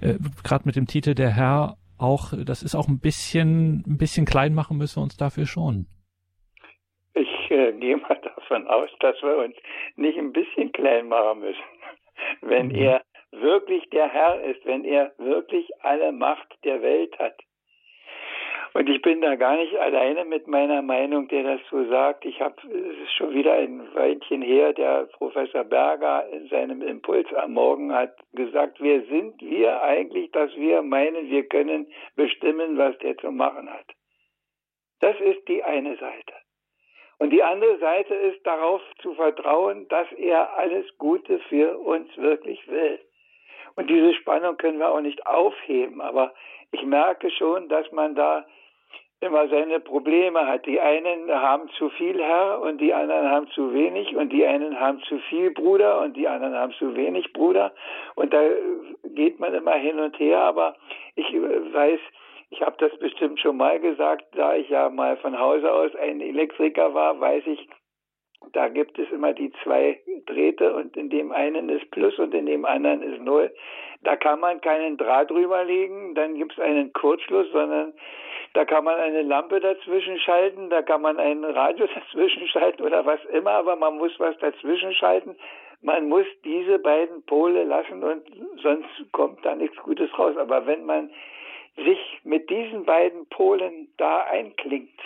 [0.00, 4.26] äh, gerade mit dem Titel der Herr, auch, das ist auch ein bisschen, ein bisschen
[4.26, 5.86] klein machen müssen wir uns dafür schon.
[7.14, 9.56] Ich äh, gehe mal davon aus, dass wir uns
[9.96, 11.62] nicht ein bisschen klein machen müssen.
[12.42, 12.74] Wenn mhm.
[12.74, 17.34] er wirklich der Herr ist, wenn er wirklich alle Macht der Welt hat,
[18.76, 22.26] und ich bin da gar nicht alleine mit meiner Meinung, der das so sagt.
[22.26, 27.26] Ich habe, es ist schon wieder ein Weilchen her, der Professor Berger in seinem Impuls
[27.32, 31.86] am Morgen hat gesagt, wer sind wir eigentlich, dass wir meinen, wir können
[32.16, 33.86] bestimmen, was der zu machen hat.
[35.00, 36.34] Das ist die eine Seite.
[37.18, 42.68] Und die andere Seite ist darauf zu vertrauen, dass er alles Gute für uns wirklich
[42.68, 43.00] will.
[43.74, 46.34] Und diese Spannung können wir auch nicht aufheben, aber
[46.72, 48.44] ich merke schon, dass man da
[49.20, 50.66] immer seine Probleme hat.
[50.66, 54.78] Die einen haben zu viel Herr und die anderen haben zu wenig und die einen
[54.78, 57.72] haben zu viel Bruder und die anderen haben zu wenig Bruder
[58.14, 58.42] und da
[59.04, 60.76] geht man immer hin und her, aber
[61.14, 62.00] ich weiß,
[62.50, 66.20] ich habe das bestimmt schon mal gesagt, da ich ja mal von Hause aus ein
[66.20, 67.68] Elektriker war, weiß ich,
[68.52, 72.46] da gibt es immer die zwei Drähte und in dem einen ist Plus und in
[72.46, 73.52] dem anderen ist Null.
[74.02, 77.94] Da kann man keinen Draht drüber legen, dann gibt es einen Kurzschluss, sondern
[78.56, 83.04] da kann man eine Lampe dazwischen schalten, da kann man einen Radio dazwischen schalten oder
[83.04, 85.36] was immer, aber man muss was dazwischen schalten.
[85.82, 88.24] Man muss diese beiden Pole lassen und
[88.62, 90.38] sonst kommt da nichts Gutes raus.
[90.38, 91.10] Aber wenn man
[91.76, 94.98] sich mit diesen beiden Polen da einklingt,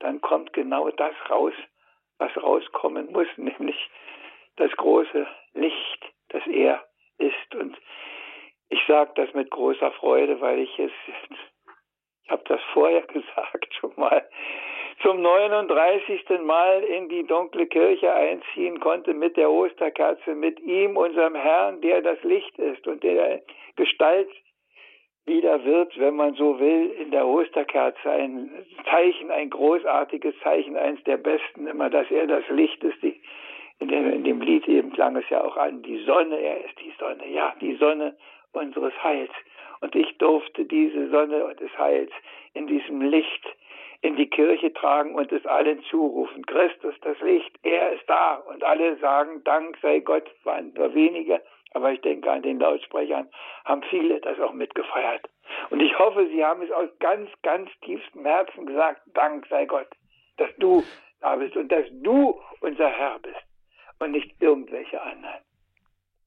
[0.00, 1.54] dann kommt genau das raus,
[2.18, 3.76] was rauskommen muss, nämlich
[4.56, 6.82] das große Licht, das er
[7.18, 7.54] ist.
[7.54, 7.76] Und
[8.70, 10.90] ich sage das mit großer Freude, weil ich es
[12.28, 14.22] ich habe das vorher gesagt schon mal,
[15.02, 16.40] zum 39.
[16.44, 22.02] Mal in die dunkle Kirche einziehen konnte mit der Osterkerze, mit ihm, unserem Herrn, der
[22.02, 23.40] das Licht ist und der
[23.76, 24.28] Gestalt
[25.24, 28.50] wieder wird, wenn man so will, in der Osterkerze ein
[28.90, 33.20] Zeichen, ein großartiges Zeichen, eins der besten immer, dass er das Licht ist, die
[33.78, 36.78] In dem, in dem Lied eben klang es ja auch an, die Sonne, er ist
[36.80, 38.16] die Sonne, ja, die Sonne
[38.52, 39.30] unseres Heils.
[39.80, 42.10] Und ich durfte diese Sonne des Heils
[42.54, 43.44] in diesem Licht
[44.00, 46.46] in die Kirche tragen und es allen zurufen.
[46.46, 48.36] Christus, das Licht, er ist da.
[48.36, 53.28] Und alle sagen, Dank sei Gott, waren nur wenige, aber ich denke an den Lautsprechern,
[53.64, 55.28] haben viele das auch mitgefeiert.
[55.70, 59.88] Und ich hoffe, Sie haben es aus ganz, ganz tiefstem Herzen gesagt, Dank sei Gott,
[60.36, 60.84] dass du
[61.20, 63.36] da bist und dass du unser Herr bist
[63.98, 65.40] und nicht irgendwelche anderen.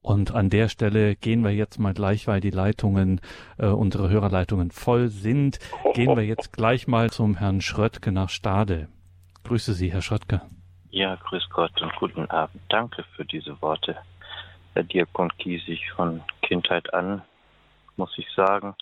[0.01, 3.21] Und an der Stelle gehen wir jetzt mal gleich, weil die Leitungen,
[3.59, 5.59] äh, unsere Hörerleitungen voll sind,
[5.93, 8.87] gehen wir jetzt gleich mal zum Herrn Schröttke nach Stade.
[9.43, 10.41] Grüße Sie, Herr Schröttke.
[10.89, 12.61] Ja, grüß Gott und guten Abend.
[12.69, 13.95] Danke für diese Worte.
[14.73, 17.21] Herr Diakon Kiesig, von Kindheit an,
[17.95, 18.75] muss ich sagen,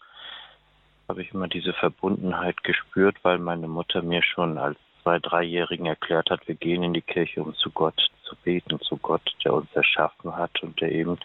[1.10, 6.29] habe ich immer diese Verbundenheit gespürt, weil meine Mutter mir schon als zwei, dreijährigen erklärt
[6.29, 9.67] hat, wir gehen in die Kirche, um zu Gott zu beten, zu Gott, der uns
[9.73, 11.17] erschaffen hat und der eben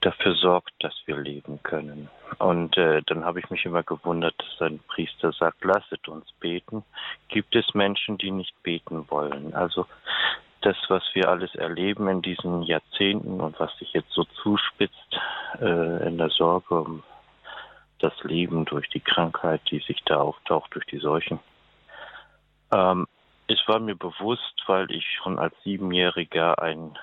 [0.00, 2.08] dafür sorgt, dass wir leben können.
[2.38, 6.84] Und äh, dann habe ich mich immer gewundert, dass ein Priester sagt, lasset uns beten.
[7.28, 9.54] Gibt es Menschen, die nicht beten wollen?
[9.54, 9.86] Also
[10.60, 15.20] das, was wir alles erleben in diesen Jahrzehnten und was sich jetzt so zuspitzt
[15.60, 17.02] äh, in der Sorge um
[17.98, 21.40] das Leben durch die Krankheit, die sich da auftaucht, durch die Seuchen,
[22.72, 23.06] ähm,
[23.48, 26.98] es war mir bewusst, weil ich schon als Siebenjähriger ein,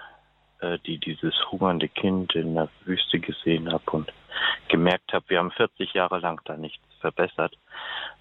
[0.59, 4.11] äh, die dieses hungernde Kind in der Wüste gesehen habe und
[4.67, 7.57] gemerkt habe, wir haben 40 Jahre lang da nichts verbessert.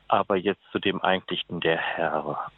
[0.08, 2.50] Aber jetzt zu dem eigentlichen der Herr.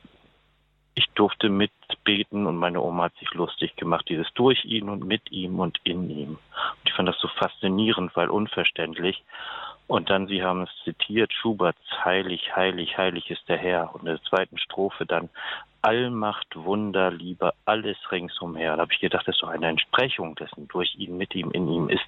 [0.96, 5.30] Ich durfte mitbeten und meine Oma hat sich lustig gemacht, dieses durch ihn und mit
[5.32, 6.30] ihm und in ihm.
[6.30, 9.22] Und ich fand das so faszinierend, weil unverständlich.
[9.86, 13.94] Und dann, Sie haben es zitiert, Schuberts Heilig, heilig, heilig ist der Herr.
[13.94, 15.28] Und in der zweiten Strophe dann
[15.82, 18.76] Allmacht, Wunder, Liebe, alles ringsumher.
[18.76, 20.66] Da habe ich gedacht, das ist doch eine Entsprechung dessen.
[20.68, 22.00] Durch ihn, mit ihm, in ihm ist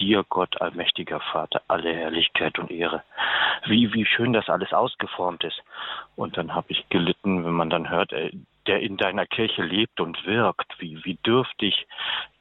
[0.00, 3.02] dir, Gott, allmächtiger Vater, alle Herrlichkeit und Ehre.
[3.66, 5.62] Wie, wie schön das alles ausgeformt ist.
[6.16, 8.32] Und dann habe ich gelitten, wenn man dann hört, ey,
[8.68, 11.86] der in deiner Kirche lebt und wirkt, wie, wie dürftig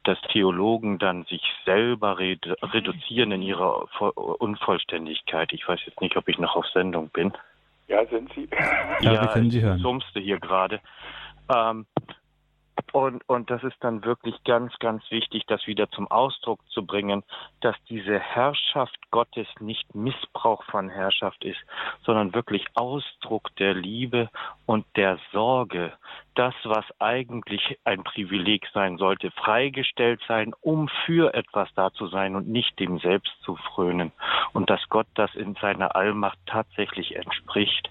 [0.08, 3.88] dass Theologen dann sich selber redu reduzieren in ihrer
[4.40, 5.52] Unvollständigkeit.
[5.52, 7.34] Ich weiß jetzt nicht, ob ich noch auf Sendung bin.
[7.90, 8.48] Ja, sind Sie.
[9.02, 9.78] Ja, ja wir können Sie hören.
[9.78, 10.80] Ich summste hier gerade.
[11.54, 11.86] Ähm,
[12.92, 17.24] und, und das ist dann wirklich ganz, ganz wichtig, das wieder zum Ausdruck zu bringen,
[17.62, 21.60] dass diese Herrschaft Gottes nicht Missbrauch von Herrschaft ist,
[22.04, 24.30] sondern wirklich Ausdruck der Liebe
[24.66, 25.94] und der Sorge.
[26.36, 32.36] Das, was eigentlich ein Privileg sein sollte, freigestellt sein, um für etwas da zu sein
[32.36, 34.12] und nicht dem selbst zu frönen.
[34.54, 37.90] Und dass Gott das in seiner Allmacht tatsächlich entspricht.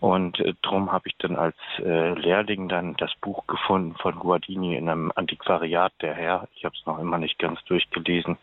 [0.00, 4.76] Und äh, darum habe ich dann als äh, Lehrling dann das Buch gefunden von Guardini
[4.76, 6.48] in einem Antiquariat der Herr.
[6.54, 8.38] Ich habe es noch immer nicht ganz durchgelesen.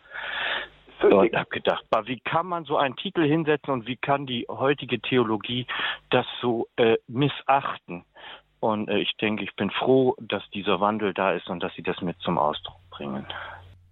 [1.02, 5.00] Und habe gedacht, wie kann man so einen Titel hinsetzen und wie kann die heutige
[5.00, 5.68] Theologie
[6.10, 8.04] das so äh, missachten?
[8.60, 11.84] Und äh, ich denke, ich bin froh, dass dieser Wandel da ist und dass Sie
[11.84, 13.26] das mit zum Ausdruck bringen.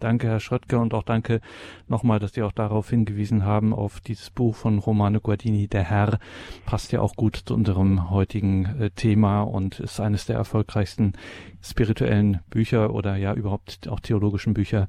[0.06, 1.42] Danke, Herr Schröttke, und auch danke
[1.88, 6.20] nochmal, dass Sie auch darauf hingewiesen haben, auf dieses Buch von Romano Guardini, Der Herr.
[6.68, 11.14] Passt ja auch gut zu unserem heutigen äh, Thema und ist eines der erfolgreichsten
[11.60, 14.88] spirituellen Bücher oder ja überhaupt auch theologischen Bücher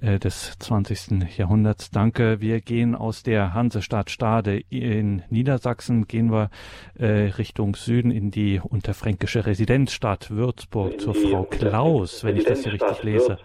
[0.00, 1.38] äh, des 20.
[1.38, 1.92] Jahrhunderts.
[1.92, 2.40] Danke.
[2.40, 6.50] Wir gehen aus der Hansestadt Stade in Niedersachsen, gehen wir
[6.98, 12.72] äh, Richtung Süden in die unterfränkische Residenzstadt Würzburg zur Frau Klaus, wenn ich das hier
[12.72, 13.38] richtig lese.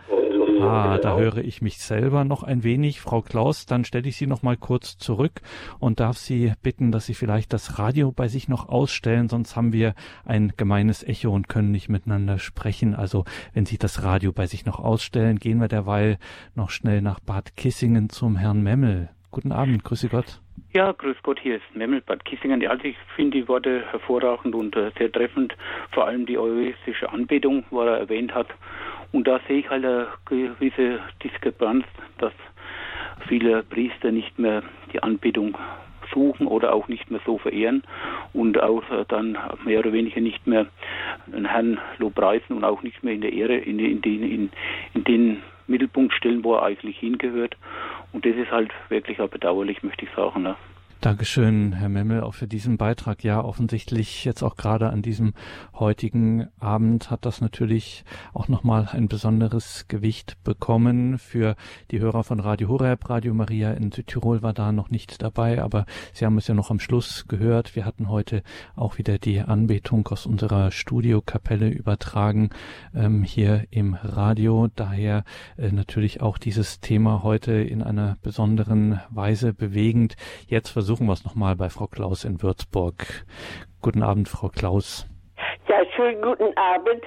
[0.63, 3.01] Ah, da höre ich mich selber noch ein wenig.
[3.01, 5.41] Frau Klaus, dann stelle ich Sie noch mal kurz zurück
[5.79, 9.73] und darf Sie bitten, dass Sie vielleicht das Radio bei sich noch ausstellen, sonst haben
[9.73, 9.93] wir
[10.25, 12.95] ein gemeines Echo und können nicht miteinander sprechen.
[12.95, 16.17] Also, wenn Sie das Radio bei sich noch ausstellen, gehen wir derweil
[16.55, 19.09] noch schnell nach Bad Kissingen zum Herrn Memmel.
[19.31, 20.41] Guten Abend, grüße Gott.
[20.73, 22.65] Ja, grüß Gott, hier ist Memmel Bad Kissingen.
[22.65, 25.55] Also ich finde die Worte hervorragend und äh, sehr treffend.
[25.91, 28.47] Vor allem die egoistische Anbetung, wo er erwähnt hat.
[29.11, 31.85] Und da sehe ich halt eine gewisse Diskrepanz,
[32.17, 32.33] dass
[33.27, 35.57] viele Priester nicht mehr die Anbetung
[36.13, 37.83] suchen oder auch nicht mehr so verehren
[38.33, 40.67] und auch dann mehr oder weniger nicht mehr
[41.27, 44.51] den Herrn lobpreisen und auch nicht mehr in der Ehre, in, in, den, in,
[44.93, 47.55] in den Mittelpunkt stellen, wo er eigentlich hingehört.
[48.11, 50.43] Und das ist halt wirklich auch bedauerlich, möchte ich sagen.
[50.43, 50.55] Ne?
[51.01, 53.23] Dankeschön, Herr Memmel, auch für diesen Beitrag.
[53.23, 55.33] Ja, offensichtlich jetzt auch gerade an diesem
[55.73, 61.55] heutigen Abend hat das natürlich auch nochmal ein besonderes Gewicht bekommen für
[61.89, 63.09] die Hörer von Radio Horeb.
[63.09, 66.69] Radio Maria in Südtirol war da noch nicht dabei, aber Sie haben es ja noch
[66.69, 67.75] am Schluss gehört.
[67.75, 68.43] Wir hatten heute
[68.75, 72.51] auch wieder die Anbetung aus unserer Studiokapelle übertragen,
[72.93, 74.67] ähm, hier im Radio.
[74.75, 75.23] Daher
[75.57, 80.15] äh, natürlich auch dieses Thema heute in einer besonderen Weise bewegend.
[80.45, 83.23] Jetzt versuchen versuchen wir es nochmal bei Frau Klaus in Würzburg.
[83.81, 85.07] Guten Abend, Frau Klaus.
[85.69, 87.01] Ja, schönen guten Abend.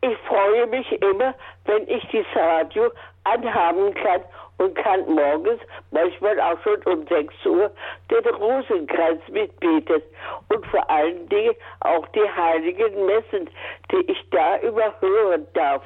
[0.00, 1.34] Ich freue mich immer,
[1.66, 2.90] wenn ich das Radio
[3.24, 4.22] anhaben kann
[4.56, 5.60] und kann morgens,
[5.90, 7.70] manchmal auch schon um 6 Uhr,
[8.10, 10.00] den Rosenkranz mitbeten
[10.48, 13.50] und vor allen Dingen auch die heiligen Messen,
[13.92, 15.82] die ich da überhören darf.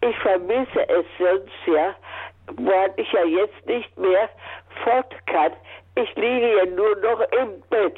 [0.00, 1.94] Ich vermisse es sonst ja,
[2.56, 4.28] weil ich ja jetzt nicht mehr
[4.82, 5.52] fort kann.
[5.94, 7.96] Ich liege ja nur noch im Bett.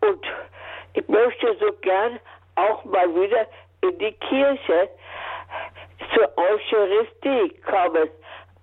[0.00, 0.26] Und
[0.94, 2.18] ich möchte so gern
[2.56, 3.46] auch mal wieder
[3.82, 4.88] in die Kirche
[6.14, 8.08] zur Eucharistie kommen.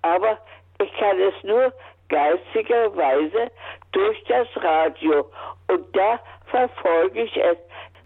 [0.02, 0.38] Aber
[0.80, 1.72] ich kann es nur
[2.08, 3.50] geistigerweise
[3.92, 5.30] durch das Radio.
[5.68, 7.56] Und da verfolge ich es.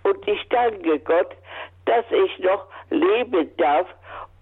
[0.05, 1.35] Und ich danke Gott,
[1.87, 3.87] dass ich noch leben darf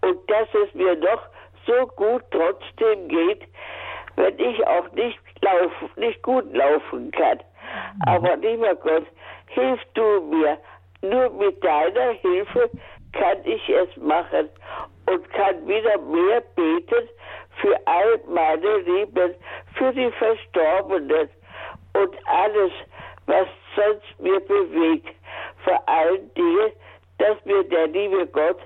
[0.02, 1.22] und dass es mir noch
[1.66, 3.42] so gut trotzdem geht,
[4.16, 7.38] wenn ich auch nicht laufen, nicht gut laufen kann.
[7.38, 8.02] Mhm.
[8.06, 9.06] Aber lieber Gott,
[9.48, 10.58] hilf du mir.
[11.02, 12.70] Nur mit deiner Hilfe
[13.12, 14.48] kann ich es machen
[15.06, 17.08] und kann wieder mehr beten
[17.60, 19.34] für all meine Lieben,
[19.74, 21.28] für die Verstorbenen
[21.94, 22.72] und alles,
[23.26, 25.14] was sonst mir bewegt.
[25.64, 26.72] Vor allen Dingen,
[27.18, 28.58] dass mir der liebe Gott,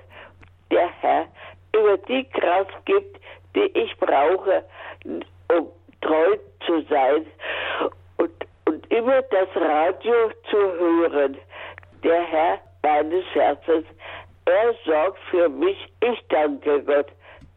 [0.71, 1.27] der Herr,
[1.75, 3.19] über die Kraft gibt,
[3.55, 4.63] die ich brauche,
[5.49, 7.25] um treu zu sein
[8.17, 8.31] und,
[8.65, 11.37] und immer das Radio zu hören.
[12.03, 13.85] Der Herr meines Herzens,
[14.45, 15.77] er sorgt für mich.
[16.01, 17.07] Ich danke Gott,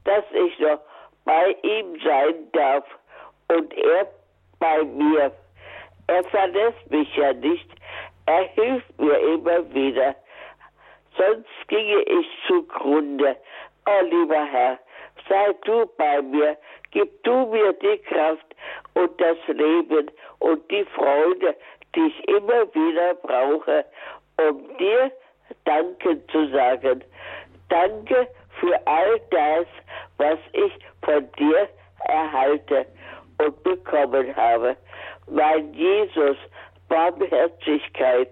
[0.04, 0.80] dass ich noch
[1.24, 2.84] bei ihm sein darf
[3.48, 4.06] und er
[4.58, 5.32] bei mir.
[6.06, 7.68] Er verlässt mich ja nicht.
[8.26, 10.14] Er hilft mir immer wieder.
[11.16, 13.36] Sonst ginge ich zugrunde.
[13.86, 14.78] Oh lieber Herr,
[15.28, 16.56] sei du bei mir.
[16.94, 18.46] Gib du mir die Kraft
[18.94, 21.56] und das Leben und die Freude,
[21.94, 23.84] die ich immer wieder brauche,
[24.38, 25.10] um dir
[25.64, 27.02] Danke zu sagen.
[27.68, 28.28] Danke
[28.60, 29.66] für all das,
[30.18, 31.68] was ich von dir
[32.06, 32.86] erhalte
[33.38, 34.76] und bekommen habe.
[35.28, 36.36] Mein Jesus,
[36.88, 38.30] Barmherzigkeit,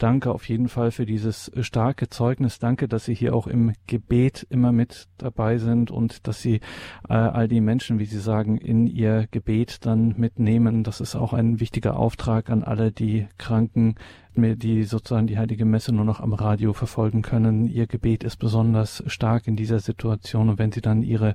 [0.00, 2.58] Danke auf jeden Fall für dieses äh, starke Zeugnis.
[2.58, 6.60] Danke, dass Sie hier auch im Gebet immer mit dabei sind und dass Sie
[7.06, 10.84] äh, all die Menschen, wie Sie sagen, in Ihr Gebet dann mitnehmen.
[10.84, 13.96] Das ist auch ein wichtiger Auftrag an alle die Kranken,
[14.34, 17.66] die sozusagen die Heilige Messe nur noch am Radio verfolgen können.
[17.66, 21.34] Ihr Gebet ist besonders stark in dieser Situation und wenn Sie dann Ihre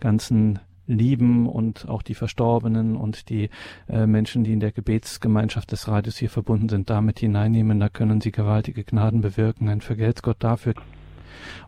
[0.00, 3.50] ganzen lieben und auch die Verstorbenen und die
[3.88, 7.80] äh, Menschen, die in der Gebetsgemeinschaft des Radios hier verbunden sind, damit hineinnehmen.
[7.80, 9.68] Da können sie gewaltige Gnaden bewirken.
[9.68, 10.74] Ein Vergelt's Gott dafür.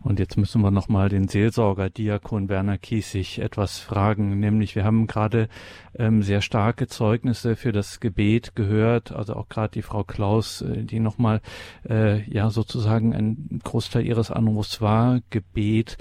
[0.01, 5.07] Und jetzt müssen wir nochmal den Seelsorger Diakon Werner Kiesig etwas fragen, nämlich wir haben
[5.07, 5.49] gerade
[5.97, 10.83] ähm, sehr starke Zeugnisse für das Gebet gehört, also auch gerade die Frau Klaus, äh,
[10.83, 11.41] die nochmal
[11.87, 15.97] äh, ja sozusagen ein Großteil ihres Anrufs war, Gebet,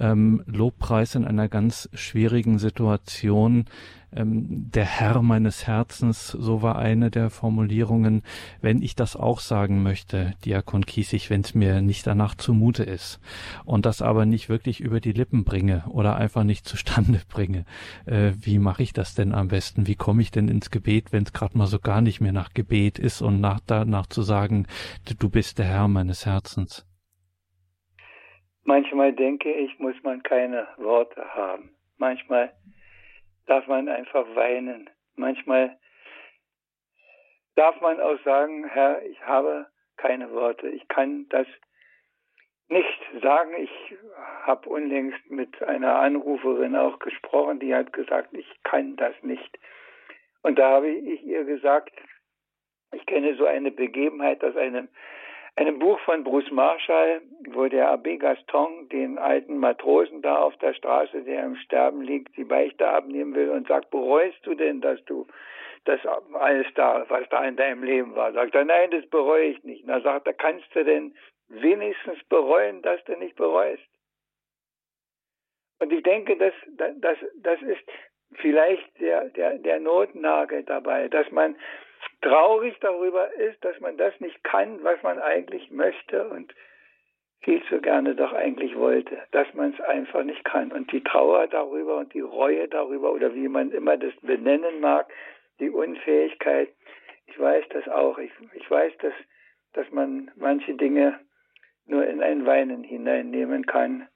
[0.00, 3.66] ähm, Lobpreis in einer ganz schwierigen Situation
[4.14, 8.22] ähm, der Herr meines Herzens, so war eine der Formulierungen,
[8.60, 13.20] wenn ich das auch sagen möchte, Diakon Kiesig, wenn es mir nicht danach zumute ist
[13.64, 17.64] und das aber nicht wirklich über die Lippen bringe oder einfach nicht zustande bringe,
[18.06, 19.86] äh, wie mache ich das denn am besten?
[19.86, 22.52] Wie komme ich denn ins Gebet, wenn es gerade mal so gar nicht mehr nach
[22.54, 24.66] Gebet ist und nach danach zu sagen,
[25.18, 26.86] du bist der Herr meines Herzens?
[28.64, 31.70] Manchmal denke ich, muss man keine Worte haben.
[31.98, 32.52] Manchmal
[33.46, 34.88] darf man einfach weinen.
[35.16, 35.78] Manchmal
[37.54, 40.68] darf man auch sagen, Herr, ich habe keine Worte.
[40.68, 41.46] Ich kann das
[42.68, 43.54] nicht sagen.
[43.58, 43.96] Ich
[44.42, 49.58] habe unlängst mit einer Anruferin auch gesprochen, die hat gesagt, ich kann das nicht.
[50.42, 51.92] Und da habe ich ihr gesagt,
[52.92, 54.88] ich kenne so eine Begebenheit aus einem
[55.56, 60.74] einem Buch von Bruce Marshall, wo der Abbé Gaston den alten Matrosen da auf der
[60.74, 65.04] Straße, der im Sterben liegt, die Beichte abnehmen will und sagt, bereust du denn, dass
[65.04, 65.26] du
[65.84, 66.00] das
[66.34, 68.32] alles da, was da in deinem Leben war?
[68.32, 69.84] Sagt er, nein, das bereue ich nicht.
[69.86, 71.14] Na sagt er, kannst du denn
[71.48, 73.82] wenigstens bereuen, dass du nicht bereust?
[75.80, 76.54] Und ich denke, das,
[77.00, 77.82] das, das ist
[78.34, 81.56] vielleicht der, der, der Notnagel dabei, dass man
[82.22, 86.54] traurig darüber ist, dass man das nicht kann, was man eigentlich möchte und
[87.42, 90.70] viel zu gerne doch eigentlich wollte, dass man es einfach nicht kann.
[90.70, 95.12] Und die Trauer darüber und die Reue darüber oder wie man immer das benennen mag,
[95.58, 96.68] die Unfähigkeit,
[97.26, 98.18] ich weiß das auch.
[98.18, 99.14] Ich, ich weiß, dass,
[99.72, 101.18] dass man manche Dinge
[101.86, 104.08] nur in ein Weinen hineinnehmen kann.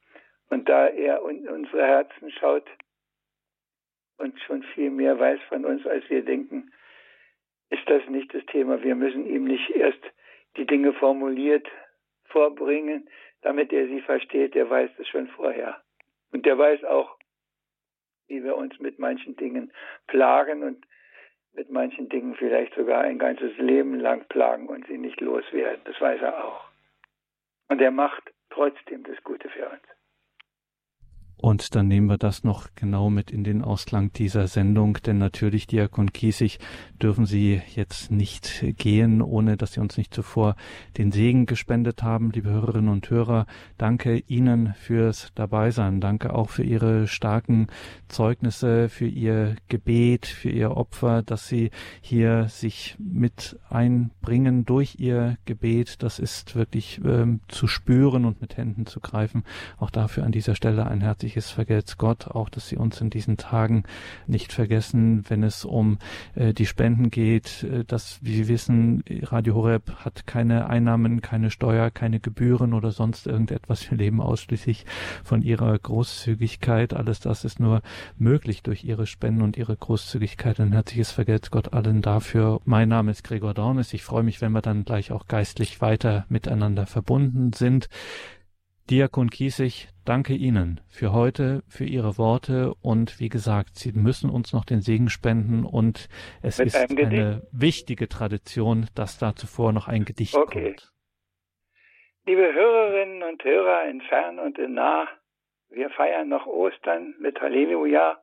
[0.48, 2.66] Und da er in unsere Herzen schaut
[4.18, 6.70] und schon viel mehr weiß von uns, als wir denken,
[7.70, 8.82] ist das nicht das Thema.
[8.82, 10.00] Wir müssen ihm nicht erst
[10.56, 11.66] die Dinge formuliert
[12.24, 13.08] vorbringen,
[13.42, 14.54] damit er sie versteht.
[14.54, 15.80] Der weiß es schon vorher.
[16.32, 17.16] Und der weiß auch,
[18.28, 19.72] wie wir uns mit manchen Dingen
[20.06, 20.84] plagen und
[21.52, 25.80] mit manchen Dingen vielleicht sogar ein ganzes Leben lang plagen und sie nicht loswerden.
[25.84, 26.68] Das weiß er auch.
[27.68, 29.95] Und er macht trotzdem das Gute für uns.
[31.39, 35.66] Und dann nehmen wir das noch genau mit in den Ausklang dieser Sendung, denn natürlich,
[35.66, 36.59] Diakon Kiesig,
[37.03, 40.57] dürfen Sie jetzt nicht gehen, ohne dass Sie uns nicht zuvor
[40.97, 42.30] den Segen gespendet haben.
[42.30, 46.01] Liebe Hörerinnen und Hörer, danke Ihnen fürs Dabeisein.
[46.01, 47.66] Danke auch für Ihre starken
[48.09, 51.70] Zeugnisse, für Ihr Gebet, für Ihr Opfer, dass Sie
[52.01, 56.03] hier sich mit einbringen durch Ihr Gebet.
[56.03, 59.45] Das ist wirklich ähm, zu spüren und mit Händen zu greifen.
[59.76, 63.10] Auch dafür an dieser Stelle ein herzliches herzliches Vergelt's Gott, auch dass Sie uns in
[63.10, 63.82] diesen Tagen
[64.28, 65.98] nicht vergessen, wenn es um
[66.36, 71.50] äh, die Spenden geht, äh, dass, wie Sie wissen, Radio Horeb hat keine Einnahmen, keine
[71.50, 73.90] Steuer, keine Gebühren oder sonst irgendetwas.
[73.90, 74.86] Wir leben ausschließlich
[75.24, 76.94] von Ihrer Großzügigkeit.
[76.94, 77.82] Alles das ist nur
[78.16, 80.60] möglich durch Ihre Spenden und Ihre Großzügigkeit.
[80.60, 82.60] Ein herzliches Vergelt's Gott allen dafür.
[82.64, 83.92] Mein Name ist Gregor Dornes.
[83.92, 87.88] Ich freue mich, wenn wir dann gleich auch geistlich weiter miteinander verbunden sind.
[88.89, 94.53] Diakon Kiesig, danke Ihnen für heute, für Ihre Worte und wie gesagt, Sie müssen uns
[94.53, 96.09] noch den Segen spenden und
[96.41, 100.76] es Mit ist eine wichtige Tradition, dass da zuvor noch ein Gedicht okay.
[100.76, 100.93] kommt.
[102.26, 105.09] Liebe Hörerinnen und Hörer in fern und in nah,
[105.68, 108.22] wir feiern noch Ostern mit Halleluja.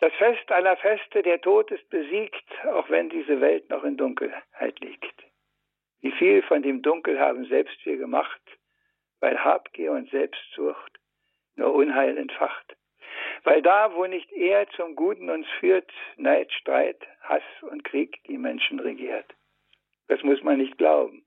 [0.00, 4.80] Das Fest aller Feste, der Tod ist besiegt, auch wenn diese Welt noch in Dunkelheit
[4.80, 5.22] liegt.
[6.00, 8.40] Wie viel von dem Dunkel haben selbst wir gemacht,
[9.20, 10.98] weil Habgier und Selbstsucht
[11.56, 12.76] nur Unheil entfacht.
[13.44, 18.38] Weil da, wo nicht er zum Guten uns führt, Neid, Streit, Hass und Krieg die
[18.38, 19.26] Menschen regiert.
[20.08, 21.24] Das muss man nicht glauben.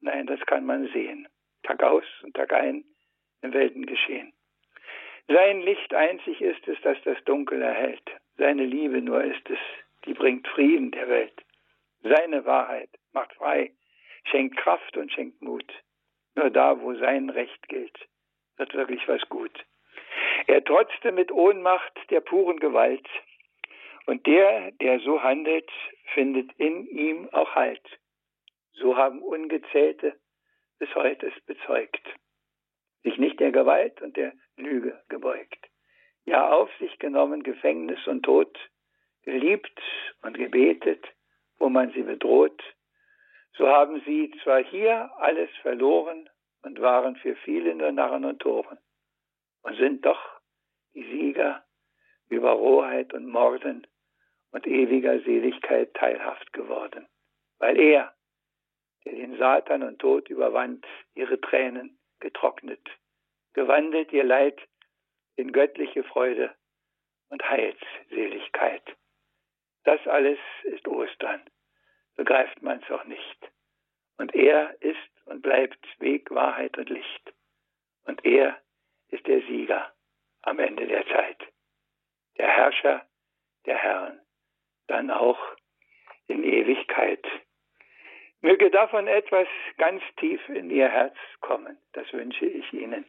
[0.00, 1.28] Nein, das kann man sehen.
[1.62, 2.84] Tag aus und Tag ein
[3.42, 4.32] im Weltengeschehen.
[5.28, 8.08] Sein Licht einzig ist es, das das Dunkel erhält.
[8.36, 9.58] Seine Liebe nur ist es,
[10.04, 11.44] die bringt Frieden der Welt.
[12.02, 13.72] Seine Wahrheit macht frei,
[14.24, 15.72] schenkt Kraft und schenkt Mut.
[16.36, 17.98] Nur da, wo sein Recht gilt,
[18.56, 19.64] wird wirklich was gut.
[20.46, 23.08] Er trotzte mit Ohnmacht der puren Gewalt.
[24.06, 25.68] Und der, der so handelt,
[26.14, 27.82] findet in ihm auch Halt.
[28.74, 30.14] So haben Ungezählte
[30.78, 32.06] bis heute es bezeugt.
[33.02, 35.66] Sich nicht der Gewalt und der Lüge gebeugt.
[36.26, 38.58] Ja, auf sich genommen Gefängnis und Tod,
[39.22, 39.80] geliebt
[40.22, 41.04] und gebetet,
[41.58, 42.62] wo man sie bedroht,
[43.56, 46.28] so haben sie zwar hier alles verloren
[46.62, 48.78] und waren für viele nur Narren und Toren
[49.62, 50.20] und sind doch
[50.94, 51.64] die Sieger
[52.28, 53.86] über Rohheit und Morden
[54.50, 57.06] und ewiger Seligkeit teilhaft geworden,
[57.58, 58.14] weil er,
[59.04, 62.86] der den Satan und Tod überwand, ihre Tränen getrocknet,
[63.54, 64.60] gewandelt ihr Leid
[65.36, 66.54] in göttliche Freude
[67.28, 68.82] und Heilsseligkeit.
[69.84, 71.42] Das alles ist Ostern
[72.16, 73.50] begreift man es auch nicht.
[74.18, 74.96] Und er ist
[75.26, 77.34] und bleibt Weg, Wahrheit und Licht.
[78.04, 78.60] Und er
[79.08, 79.92] ist der Sieger
[80.42, 81.38] am Ende der Zeit.
[82.38, 83.06] Der Herrscher
[83.66, 84.20] der Herren,
[84.86, 85.38] dann auch
[86.28, 87.24] in Ewigkeit.
[88.40, 93.04] Möge davon etwas ganz tief in Ihr Herz kommen, das wünsche ich Ihnen.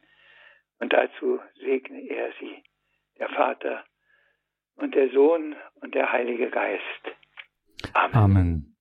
[0.79, 2.63] Und dazu segne er Sie,
[3.19, 3.85] der Vater
[4.75, 6.83] und der Sohn und der Heilige Geist.
[7.93, 8.15] Amen.
[8.15, 8.76] Amen.